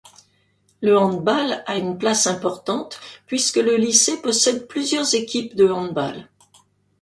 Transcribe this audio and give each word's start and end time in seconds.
Le 0.81 0.97
handball 0.97 1.63
à 1.67 1.75
une 1.77 1.99
place 1.99 2.25
importante 2.25 2.99
puisque 3.27 3.57
le 3.57 3.75
lycée 3.75 4.19
possède 4.19 4.67
plusieurs 4.67 5.13
équipes 5.13 5.55
de 5.55 5.67
handball. 5.69 6.27